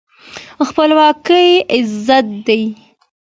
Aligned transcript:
خپلواکي 0.67 1.45
عزت 1.75 2.25
دی. 2.45 2.63